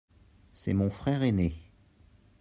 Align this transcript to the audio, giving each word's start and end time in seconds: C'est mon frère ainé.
C'est 0.55 0.73
mon 0.73 0.89
frère 0.89 1.21
ainé. 1.21 1.53